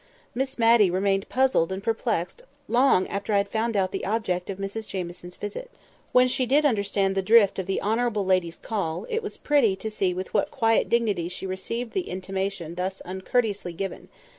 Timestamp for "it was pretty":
9.11-9.75